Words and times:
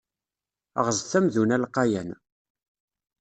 Ɣzet 0.85 1.13
amdun 1.17 1.55
alqayan. 1.55 2.09